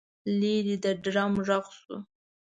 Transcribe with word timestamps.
لرې 0.39 0.75
د 0.83 0.85
ډرم 1.03 1.33
غږ 1.47 1.65
شو. 1.79 1.95